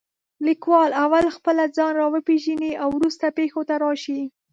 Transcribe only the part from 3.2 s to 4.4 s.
پېښو ته راشي.